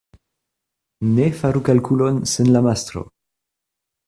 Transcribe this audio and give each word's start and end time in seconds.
Ne 1.17 1.27
faru 1.41 1.61
kalkulon 1.69 2.19
sen 2.33 2.53
la 2.57 2.63
mastro. 2.69 3.09